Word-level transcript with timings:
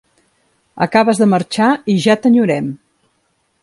Acabes 0.85 1.21
de 1.23 1.29
marxar 1.35 1.69
i 1.95 1.99
ja 2.09 2.19
t’enyorem! 2.25 2.77